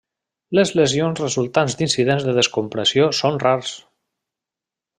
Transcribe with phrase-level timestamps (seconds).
[0.59, 3.77] Les lesions resultants d'incidents de descompressió són rars.